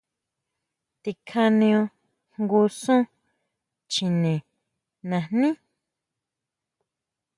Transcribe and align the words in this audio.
Tikjaneo 1.01 1.81
jngu 2.41 2.59
sún 2.81 3.01
chjine 3.91 4.33
najní. 5.09 5.49